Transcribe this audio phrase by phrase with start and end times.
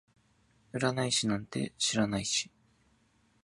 [0.73, 2.49] 占い師なんて知らないし